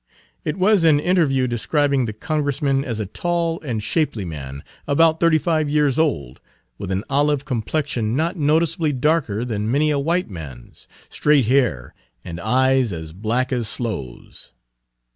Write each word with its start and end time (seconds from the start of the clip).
It 0.43 0.57
was 0.57 0.83
an 0.83 0.99
interview 0.99 1.45
describing 1.45 2.05
the 2.07 2.13
Congressman 2.13 2.83
as 2.83 2.99
a 2.99 3.05
tall 3.05 3.59
and 3.61 3.83
shapely 3.83 4.25
man, 4.25 4.63
about 4.87 5.19
thirty 5.19 5.37
five 5.37 5.69
years 5.69 5.99
old, 5.99 6.41
with 6.79 6.89
an 6.89 7.03
olive 7.07 7.45
complexion 7.45 8.15
not 8.15 8.35
noticeably 8.35 8.93
darker 8.93 9.45
than 9.45 9.69
many 9.69 9.91
a 9.91 9.99
white 9.99 10.27
man's, 10.27 10.87
straight 11.07 11.45
hair, 11.45 11.93
and 12.25 12.39
eyes 12.39 12.91
as 12.91 13.13
black 13.13 13.51
as 13.53 13.67
sloes. 13.67 14.53